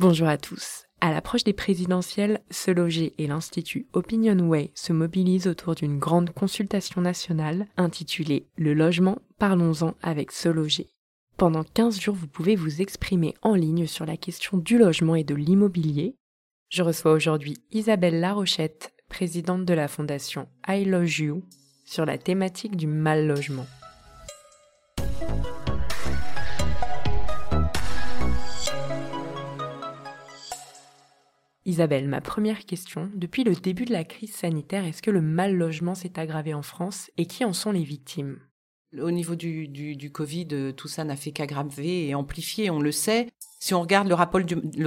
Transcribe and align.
Bonjour 0.00 0.28
à 0.28 0.38
tous. 0.38 0.86
À 1.02 1.12
l'approche 1.12 1.44
des 1.44 1.52
présidentielles, 1.52 2.40
Se 2.50 2.70
Loger 2.70 3.12
et 3.18 3.26
l'Institut 3.26 3.86
Opinionway 3.92 4.70
se 4.74 4.94
mobilisent 4.94 5.46
autour 5.46 5.74
d'une 5.74 5.98
grande 5.98 6.30
consultation 6.30 7.02
nationale 7.02 7.66
intitulée 7.76 8.46
Le 8.56 8.72
logement, 8.72 9.18
parlons-en 9.38 9.94
avec 10.00 10.32
Se 10.32 10.48
Loger. 10.48 10.88
Pendant 11.36 11.64
15 11.64 12.00
jours, 12.00 12.14
vous 12.14 12.28
pouvez 12.28 12.56
vous 12.56 12.80
exprimer 12.80 13.34
en 13.42 13.54
ligne 13.54 13.86
sur 13.86 14.06
la 14.06 14.16
question 14.16 14.56
du 14.56 14.78
logement 14.78 15.16
et 15.16 15.24
de 15.24 15.34
l'immobilier. 15.34 16.16
Je 16.70 16.82
reçois 16.82 17.12
aujourd'hui 17.12 17.58
Isabelle 17.70 18.20
Larochette, 18.20 18.94
présidente 19.10 19.66
de 19.66 19.74
la 19.74 19.86
fondation 19.86 20.48
I 20.66 20.86
Love 20.86 21.20
You, 21.20 21.42
sur 21.84 22.06
la 22.06 22.16
thématique 22.16 22.74
du 22.74 22.86
mal 22.86 23.26
logement. 23.26 23.66
Isabelle, 31.70 32.08
ma 32.08 32.20
première 32.20 32.66
question, 32.66 33.08
depuis 33.14 33.44
le 33.44 33.54
début 33.54 33.84
de 33.84 33.92
la 33.92 34.02
crise 34.02 34.34
sanitaire, 34.34 34.84
est-ce 34.84 35.02
que 35.02 35.12
le 35.12 35.20
mal 35.20 35.54
logement 35.54 35.94
s'est 35.94 36.18
aggravé 36.18 36.52
en 36.52 36.62
France 36.62 37.12
et 37.16 37.26
qui 37.26 37.44
en 37.44 37.52
sont 37.52 37.70
les 37.70 37.84
victimes? 37.84 38.40
Au 38.98 39.12
niveau 39.12 39.36
du, 39.36 39.68
du, 39.68 40.10
Covid, 40.10 40.48
euh, 40.50 40.72
tout 40.72 40.88
ça 40.88 41.04
n'a 41.04 41.14
fait 41.14 41.30
qu'aggraver 41.30 42.08
et 42.08 42.16
amplifier, 42.16 42.70
on 42.70 42.80
le 42.80 42.90
sait. 42.90 43.28
Si 43.62 43.74
on 43.74 43.82
regarde 43.82 44.08
le 44.08 44.14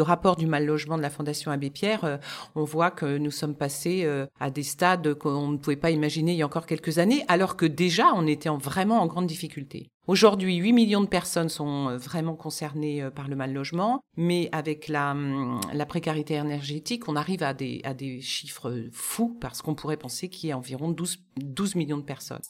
rapport 0.02 0.36
du, 0.36 0.48
mal 0.48 0.66
logement 0.66 0.98
de 0.98 1.04
la 1.04 1.12
Fondation 1.12 1.52
Abbé 1.52 1.70
Pierre, 1.70 2.04
euh, 2.06 2.18
on 2.56 2.64
voit 2.64 2.90
que 2.90 3.20
nous 3.20 3.30
sommes 3.30 3.56
passés 3.56 4.02
euh, 4.04 4.26
à 4.40 4.50
des 4.50 4.64
stades 4.64 5.14
qu'on 5.14 5.50
ne 5.50 5.58
pouvait 5.58 5.76
pas 5.76 5.92
imaginer 5.92 6.32
il 6.32 6.38
y 6.40 6.42
a 6.42 6.46
encore 6.48 6.66
quelques 6.66 6.98
années, 6.98 7.24
alors 7.28 7.56
que 7.56 7.68
déjà 7.68 8.12
on 8.16 8.26
était 8.26 8.50
vraiment 8.50 9.00
en 9.00 9.06
grande 9.06 9.28
difficulté. 9.28 9.92
Aujourd'hui, 10.08 10.56
8 10.56 10.74
millions 10.74 11.02
de 11.02 11.08
personnes 11.08 11.50
sont 11.50 11.90
euh, 11.90 11.98
vraiment 11.98 12.36
concernées 12.36 13.08
par 13.14 13.28
le 13.28 13.36
mal 13.36 13.54
logement, 13.54 14.02
mais 14.18 14.50
avec 14.52 14.88
la, 14.88 15.12
hum, 15.12 15.62
précarité 15.88 16.34
énergétique, 16.34 17.08
on 17.08 17.16
arrive 17.16 17.44
à 17.44 17.54
des, 17.54 17.80
à 17.84 17.94
des 17.94 18.22
chiffres 18.22 18.88
fous 18.92 19.38
parce 19.40 19.62
qu'on 19.62 19.76
pourrait 19.76 19.98
penser 19.98 20.30
qu'il 20.30 20.50
y 20.50 20.52
a 20.52 20.58
environ 20.58 20.90
12, 20.90 21.20
12 21.38 21.76
millions 21.76 21.98
de 21.98 22.02
personnes. 22.02 22.42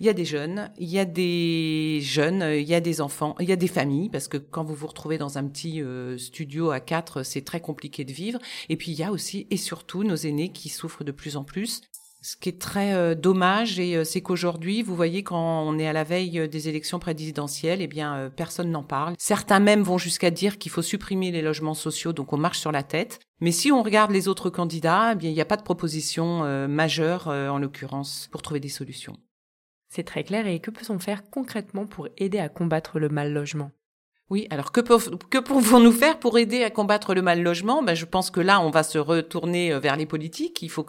Il 0.00 0.06
y 0.06 0.08
a 0.08 0.14
des 0.14 0.24
jeunes, 0.24 0.70
il 0.78 0.88
y 0.88 0.98
a 0.98 1.04
des 1.04 2.00
jeunes, 2.00 2.42
il 2.56 2.66
y 2.66 2.74
a 2.74 2.80
des 2.80 3.02
enfants, 3.02 3.36
il 3.38 3.46
y 3.46 3.52
a 3.52 3.56
des 3.56 3.68
familles, 3.68 4.08
parce 4.08 4.28
que 4.28 4.38
quand 4.38 4.64
vous 4.64 4.74
vous 4.74 4.86
retrouvez 4.86 5.18
dans 5.18 5.36
un 5.36 5.46
petit 5.46 5.82
euh, 5.82 6.16
studio 6.16 6.70
à 6.70 6.80
quatre, 6.80 7.22
c'est 7.22 7.42
très 7.42 7.60
compliqué 7.60 8.06
de 8.06 8.12
vivre. 8.12 8.38
Et 8.70 8.76
puis 8.76 8.92
il 8.92 8.98
y 8.98 9.02
a 9.04 9.12
aussi 9.12 9.46
et 9.50 9.58
surtout 9.58 10.02
nos 10.02 10.16
aînés 10.16 10.52
qui 10.52 10.70
souffrent 10.70 11.04
de 11.04 11.12
plus 11.12 11.36
en 11.36 11.44
plus. 11.44 11.82
Ce 12.22 12.34
qui 12.34 12.48
est 12.48 12.58
très 12.58 12.94
euh, 12.94 13.14
dommage, 13.14 13.78
et 13.78 13.94
euh, 13.94 14.04
c'est 14.04 14.22
qu'aujourd'hui, 14.22 14.80
vous 14.82 14.96
voyez, 14.96 15.22
quand 15.22 15.66
on 15.66 15.78
est 15.78 15.86
à 15.86 15.92
la 15.92 16.04
veille 16.04 16.48
des 16.48 16.68
élections 16.70 16.98
présidentielles, 16.98 17.82
eh 17.82 17.86
bien, 17.86 18.32
personne 18.34 18.70
n'en 18.70 18.82
parle. 18.82 19.12
Certains 19.18 19.60
même 19.60 19.82
vont 19.82 19.98
jusqu'à 19.98 20.30
dire 20.30 20.56
qu'il 20.56 20.72
faut 20.72 20.80
supprimer 20.80 21.30
les 21.30 21.42
logements 21.42 21.74
sociaux, 21.74 22.14
donc 22.14 22.32
on 22.32 22.38
marche 22.38 22.58
sur 22.58 22.72
la 22.72 22.82
tête. 22.82 23.20
Mais 23.40 23.52
si 23.52 23.70
on 23.70 23.82
regarde 23.82 24.12
les 24.12 24.28
autres 24.28 24.48
candidats, 24.48 25.12
eh 25.12 25.16
bien, 25.16 25.28
il 25.28 25.34
n'y 25.34 25.42
a 25.42 25.46
pas 25.46 25.58
de 25.58 25.62
proposition 25.62 26.68
majeure, 26.68 27.26
en 27.26 27.58
l'occurrence, 27.58 28.28
pour 28.32 28.40
trouver 28.40 28.60
des 28.60 28.68
solutions. 28.70 29.18
C'est 29.90 30.04
très 30.04 30.24
clair 30.24 30.46
et 30.46 30.60
que 30.60 30.70
peut-on 30.70 30.98
faire 30.98 31.28
concrètement 31.28 31.84
pour 31.84 32.08
aider 32.16 32.38
à 32.38 32.48
combattre 32.48 32.98
le 32.98 33.08
mal 33.08 33.32
logement 33.32 33.72
oui, 34.32 34.46
alors 34.50 34.70
que, 34.70 34.80
pouvons-nous 34.80 35.90
faire 35.90 36.20
pour 36.20 36.38
aider 36.38 36.62
à 36.62 36.70
combattre 36.70 37.14
le 37.14 37.22
mal 37.22 37.42
logement 37.42 37.82
ben, 37.82 37.94
Je 37.94 38.04
pense 38.04 38.30
que 38.30 38.38
là, 38.38 38.60
on 38.60 38.70
va 38.70 38.84
se 38.84 38.96
retourner 38.98 39.72
euh, 39.72 39.80
vers 39.80 39.96
les 39.96 40.06
politiques. 40.06 40.62
Il 40.62 40.70
faut 40.70 40.86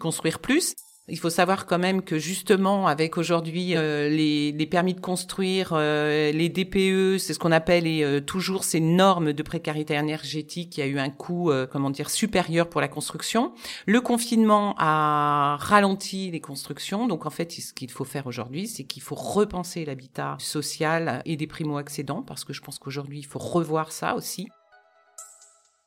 construire 0.00 0.38
plus. 0.38 0.76
Il 1.06 1.18
faut 1.18 1.28
savoir 1.28 1.66
quand 1.66 1.78
même 1.78 2.00
que 2.00 2.18
justement, 2.18 2.86
avec 2.86 3.18
aujourd'hui 3.18 3.76
euh, 3.76 4.08
les, 4.08 4.52
les, 4.52 4.66
permis 4.66 4.94
de 4.94 5.00
construire, 5.00 5.72
euh, 5.74 6.32
les 6.32 6.48
DPE, 6.48 7.18
c'est 7.18 7.34
ce 7.34 7.38
qu'on 7.38 7.52
appelle 7.52 7.86
et, 7.86 8.02
euh, 8.02 8.20
toujours 8.20 8.64
ces 8.64 8.80
normes 8.80 9.34
de 9.34 9.42
précarité 9.42 9.92
énergétique 9.94 10.70
qui 10.70 10.80
a 10.80 10.86
eu 10.86 10.98
un 10.98 11.10
coût, 11.10 11.52
comment 11.70 11.90
dire, 11.90 12.08
supérieur 12.08 12.70
pour 12.70 12.80
la 12.80 12.88
construction. 12.88 13.52
Le 13.84 14.00
confinement 14.00 14.74
a 14.78 15.58
ralenti 15.60 16.30
les 16.30 16.40
constructions. 16.40 17.06
Donc 17.06 17.26
en 17.26 17.30
fait, 17.30 17.52
ce 17.52 17.74
qu'il 17.74 17.90
faut 17.90 18.04
faire 18.04 18.26
aujourd'hui, 18.26 18.66
c'est 18.66 18.84
qu'il 18.84 19.02
faut 19.02 19.14
repenser 19.14 19.84
l'habitat 19.84 20.36
social 20.40 21.20
et 21.26 21.36
des 21.36 21.46
primo-accédants, 21.46 22.22
parce 22.22 22.44
que 22.44 22.54
je 22.54 22.62
pense 22.62 22.78
qu'aujourd'hui, 22.78 23.18
il 23.18 23.26
faut 23.26 23.38
revoir 23.38 23.92
ça 23.92 24.14
aussi 24.14 24.48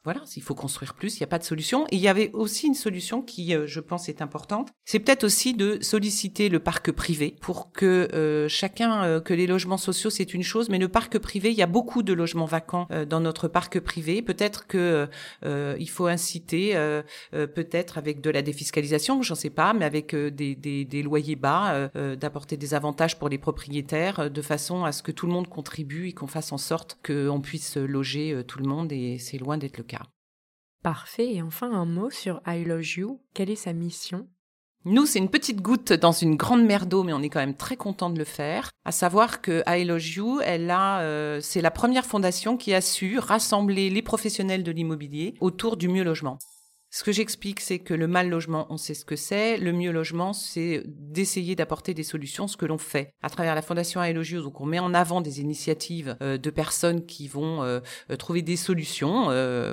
voilà, 0.07 0.21
s'il 0.23 0.41
faut 0.41 0.55
construire 0.55 0.93
plus, 0.93 1.17
il 1.17 1.19
n'y 1.19 1.25
a 1.25 1.27
pas 1.27 1.37
de 1.37 1.43
solution. 1.43 1.85
Et 1.87 1.97
il 1.97 1.99
y 1.99 2.07
avait 2.07 2.31
aussi 2.31 2.65
une 2.65 2.75
solution 2.75 3.21
qui, 3.21 3.53
euh, 3.53 3.67
je 3.67 3.81
pense, 3.81 4.07
est 4.07 4.21
importante. 4.21 4.69
C'est 4.85 4.99
peut-être 4.99 5.25
aussi 5.25 5.53
de 5.53 5.79
solliciter 5.81 6.47
le 6.47 6.59
parc 6.59 6.93
privé 6.93 7.35
pour 7.41 7.73
que 7.73 8.07
euh, 8.13 8.47
chacun, 8.47 9.03
euh, 9.03 9.19
que 9.19 9.33
les 9.33 9.47
logements 9.47 9.75
sociaux, 9.75 10.09
c'est 10.09 10.33
une 10.33 10.43
chose, 10.43 10.69
mais 10.69 10.77
le 10.77 10.87
parc 10.87 11.19
privé, 11.19 11.51
il 11.51 11.57
y 11.57 11.61
a 11.61 11.67
beaucoup 11.67 12.03
de 12.03 12.13
logements 12.13 12.45
vacants 12.45 12.87
dans 13.09 13.19
notre 13.19 13.49
parc 13.49 13.81
privé. 13.81 14.21
Peut-être 14.21 14.65
que 14.67 15.09
il 15.43 15.89
faut 15.89 16.07
inciter, 16.07 16.73
peut-être 17.31 17.97
avec 17.97 18.21
de 18.21 18.29
la 18.29 18.41
défiscalisation, 18.41 19.21
j'en 19.23 19.35
sais 19.35 19.49
pas, 19.49 19.73
mais 19.73 19.83
avec 19.83 20.15
des, 20.15 20.55
des, 20.55 20.85
des, 20.85 21.03
loyers 21.03 21.35
bas, 21.35 21.89
d'apporter 22.15 22.55
des 22.55 22.73
avantages 22.73 23.19
pour 23.19 23.27
les 23.27 23.37
propriétaires, 23.37 24.31
de 24.31 24.41
façon 24.41 24.85
à 24.85 24.93
ce 24.93 25.03
que 25.03 25.11
tout 25.11 25.27
le 25.27 25.33
monde 25.33 25.49
contribue 25.49 26.07
et 26.07 26.13
qu'on 26.13 26.27
fasse 26.27 26.53
en 26.53 26.57
sorte 26.57 26.97
qu'on 27.05 27.41
puisse 27.41 27.75
loger 27.75 28.41
tout 28.47 28.59
le 28.59 28.67
monde. 28.69 28.93
Et 28.93 29.17
c'est 29.17 29.37
loin 29.37 29.57
d'être 29.57 29.77
le 29.77 29.83
cas. 29.83 29.96
Parfait. 30.87 31.33
Et 31.33 31.41
enfin, 31.41 31.69
un 31.69 31.83
mot 31.83 32.09
sur 32.09 32.39
I. 32.47 32.65
Quelle 33.33 33.49
est 33.49 33.57
sa 33.57 33.73
mission? 33.73 34.25
Nous, 34.85 35.05
c'est 35.05 35.19
une 35.19 35.27
petite 35.27 35.61
goutte 35.61 35.91
dans 35.91 36.13
une 36.13 36.37
grande 36.37 36.63
mer 36.63 36.85
d'eau, 36.85 37.03
mais 37.03 37.11
on 37.11 37.21
est 37.21 37.27
quand 37.27 37.41
même 37.41 37.57
très 37.57 37.75
content 37.75 38.09
de 38.09 38.17
le 38.17 38.23
faire. 38.23 38.69
À 38.85 38.93
savoir 38.93 39.41
que 39.41 39.61
I 39.67 39.85
euh, 39.91 41.41
c'est 41.41 41.59
la 41.59 41.71
première 41.71 42.05
fondation 42.05 42.55
qui 42.55 42.73
a 42.73 42.79
su 42.79 43.19
rassembler 43.19 43.89
les 43.89 44.01
professionnels 44.01 44.63
de 44.63 44.71
l'immobilier 44.71 45.33
autour 45.41 45.75
du 45.75 45.89
mieux 45.89 46.05
logement. 46.05 46.39
Ce 46.89 47.03
que 47.03 47.11
j'explique, 47.11 47.59
c'est 47.59 47.79
que 47.79 47.93
le 47.93 48.07
mal 48.07 48.29
logement, 48.29 48.65
on 48.69 48.77
sait 48.77 48.93
ce 48.93 49.03
que 49.03 49.17
c'est. 49.17 49.57
Le 49.57 49.73
mieux 49.73 49.91
logement, 49.91 50.31
c'est 50.31 50.83
d'essayer 50.85 51.55
d'apporter 51.55 51.93
des 51.93 52.03
solutions, 52.03 52.47
ce 52.47 52.55
que 52.55 52.65
l'on 52.65 52.77
fait 52.77 53.13
à 53.21 53.29
travers 53.29 53.55
la 53.55 53.61
Fondation 53.61 54.01
Aelogios. 54.01 54.41
Donc, 54.41 54.61
on 54.61 54.65
met 54.65 54.79
en 54.79 54.93
avant 54.93 55.19
des 55.19 55.41
initiatives 55.41 56.15
euh, 56.21 56.37
de 56.37 56.49
personnes 56.49 57.05
qui 57.05 57.27
vont 57.27 57.61
euh, 57.63 57.81
euh, 58.09 58.15
trouver 58.15 58.41
des 58.41 58.55
solutions. 58.55 59.25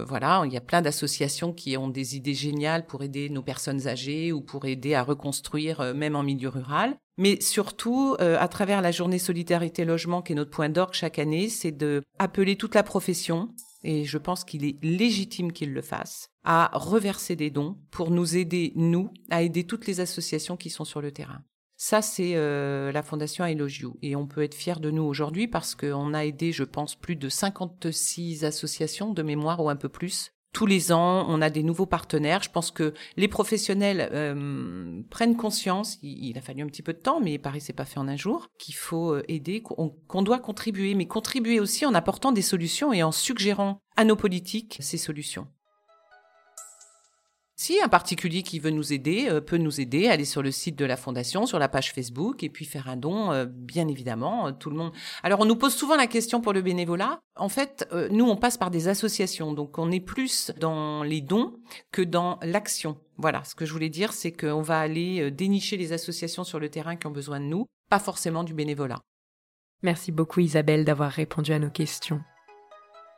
voilà, 0.07 0.43
il 0.45 0.53
y 0.53 0.57
a 0.57 0.61
plein 0.61 0.83
d'associations 0.83 1.53
qui 1.53 1.77
ont 1.77 1.89
des 1.89 2.17
idées 2.17 2.35
géniales 2.35 2.87
pour 2.87 3.03
aider 3.03 3.29
nos 3.29 3.43
personnes 3.43 3.87
âgées 3.87 4.33
ou 4.33 4.41
pour 4.41 4.65
aider 4.65 4.95
à 4.95 5.03
reconstruire, 5.03 5.95
même 5.95 6.17
en 6.17 6.23
milieu 6.23 6.49
rural. 6.49 6.97
Mais 7.17 7.41
surtout, 7.41 8.17
à 8.19 8.49
travers 8.49 8.83
la 8.83 8.91
journée 8.91 9.19
Solidarité 9.19 9.85
Logement, 9.85 10.23
qui 10.23 10.33
est 10.33 10.37
notre 10.37 10.51
point 10.51 10.69
d'orgue 10.69 10.95
chaque 10.95 11.19
année, 11.19 11.49
c'est 11.49 11.73
de 11.73 12.03
appeler 12.19 12.57
toute 12.57 12.75
la 12.75 12.83
profession 12.83 13.51
et 13.85 14.05
je 14.05 14.19
pense 14.19 14.45
qu'il 14.45 14.65
est 14.65 14.83
légitime 14.83 15.53
qu'il 15.53 15.73
le 15.73 15.83
fasse, 15.83 16.31
à 16.43 16.71
reverser 16.73 17.37
des 17.37 17.51
dons 17.51 17.77
pour 17.91 18.11
nous 18.11 18.37
aider, 18.37 18.73
nous, 18.75 19.11
à 19.31 19.43
aider 19.43 19.65
toutes 19.65 19.87
les 19.87 20.01
associations 20.01 20.57
qui 20.57 20.71
sont 20.71 20.85
sur 20.85 21.01
le 21.01 21.13
terrain. 21.13 21.43
Ça, 21.77 22.03
c'est 22.03 22.37
euh, 22.37 22.93
la 22.93 23.03
Fondation 23.03 23.45
Elogio. 23.45 23.97
Et 24.01 24.17
on 24.17 24.27
peut 24.27 24.43
être 24.43 24.55
fier 24.55 24.81
de 24.81 24.91
nous 24.91 25.03
aujourd'hui 25.03 25.49
parce 25.49 25.75
qu'on 25.75 26.15
a 26.15 26.25
aidé, 26.25 26.53
je 26.53 26.65
pense, 26.65 26.95
plus 26.95 27.17
de 27.17 27.29
56 27.29 28.45
associations 28.45 29.13
de 29.13 29.23
mémoire 29.23 29.63
ou 29.63 29.69
un 29.69 29.77
peu 29.77 29.89
plus 29.89 30.34
tous 30.55 30.67
les 30.67 30.93
ans, 30.93 31.27
on 31.29 31.43
a 31.43 31.51
des 31.51 31.65
nouveaux 31.65 31.85
partenaires. 31.85 32.43
Je 32.43 32.49
pense 32.49 32.71
que 32.71 32.95
les 33.17 33.29
professionnels 33.29 34.09
euh, 34.13 35.03
prennent 35.11 35.37
conscience. 35.37 35.99
Il, 36.03 36.39
a 36.39 36.41
fallu 36.41 36.63
un 36.63 36.67
petit 36.67 36.81
peu 36.81 36.95
de 36.95 36.99
temps, 36.99 37.21
mais 37.21 37.39
pareil, 37.39 37.61
c'est 37.61 37.75
pas 37.75 37.85
fait 37.85 37.99
en 37.99 38.09
un 38.09 38.17
jour. 38.17 38.49
Qu'il 38.59 38.77
faut 38.77 39.15
euh, 39.15 39.25
aider, 39.29 39.63
qu'on 39.63 40.23
doit 40.23 40.39
contribuer, 40.39 40.95
mais 40.95 41.07
contribuer 41.07 41.59
aussi 41.59 41.85
en 41.85 41.93
apportant 41.93 42.31
des 42.31 42.41
solutions 42.41 42.93
et 42.93 43.03
en 43.03 43.13
suggérant 43.13 43.81
à 43.97 44.05
nos 44.05 44.17
politiques 44.17 44.79
ces 44.81 44.97
solutions. 44.97 45.49
Si 47.57 47.81
un 47.81 47.89
particulier 47.89 48.43
qui 48.43 48.59
veut 48.59 48.71
nous 48.71 48.93
aider 48.93 49.29
euh, 49.29 49.41
peut 49.41 49.59
nous 49.59 49.81
aider, 49.81 50.09
aller 50.09 50.25
sur 50.25 50.43
le 50.43 50.51
site 50.51 50.77
de 50.77 50.85
la 50.85 50.97
fondation, 50.97 51.47
sur 51.47 51.61
la 51.61 51.69
page 51.69 51.93
Facebook 51.93 52.43
et 52.43 52.49
puis 52.49 52.65
faire 52.65 52.89
un 52.89 52.97
don, 52.97 53.31
euh, 53.31 53.47
bien 53.47 53.87
évidemment, 53.87 54.49
euh, 54.49 54.53
tout 54.53 54.71
le 54.71 54.77
monde. 54.77 54.93
Alors 55.23 55.41
on 55.41 55.45
nous 55.45 55.55
pose 55.55 55.73
souvent 55.73 55.95
la 55.95 56.09
question 56.09 56.41
pour 56.41 56.53
le 56.53 56.63
bénévolat. 56.63 57.21
En 57.37 57.49
fait, 57.49 57.89
nous 58.11 58.27
on 58.27 58.37
passe 58.37 58.57
par 58.57 58.71
des 58.71 58.89
associations, 58.89 59.53
donc 59.53 59.79
on 59.79 59.91
est 59.93 60.01
plus 60.01 60.53
dans 60.59 61.05
les 61.05 61.21
dons 61.21 61.55
que 61.93 62.03
dans 62.03 62.39
l'action. 62.43 62.99
Voilà, 63.19 63.45
ce 63.45 63.55
que 63.55 63.67
je 63.67 63.73
voulais 63.73 63.89
dire, 63.89 64.13
c'est 64.13 64.33
qu'on 64.33 64.63
va 64.63 64.81
aller 64.81 65.31
dénicher 65.31 65.77
les 65.77 65.93
associations 65.93 66.45
sur 66.45 66.59
le 66.59 66.69
terrain 66.69 66.97
qui 66.97 67.07
ont 67.07 67.13
besoin 67.13 67.41
de 67.41 67.47
nous, 67.47 67.67
pas 67.89 67.99
forcément 67.99 68.45
du 68.45 68.55
bénévolat. 68.55 69.01
Merci 69.83 70.13
beaucoup 70.13 70.41
Isabelle 70.41 70.85
d'avoir 70.85 71.11
répondu 71.11 71.53
à 71.53 71.59
nos 71.59 71.71
questions. 71.71 72.21